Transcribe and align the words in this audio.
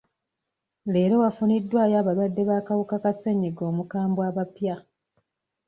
Leero 0.93 1.15
wafuniddwayo 1.23 1.95
abalwadde 2.01 2.41
b'akawuka 2.49 2.95
ka 3.03 3.11
ssenyiga 3.15 3.63
omukambwe 3.71 4.23
abapya. 4.29 4.75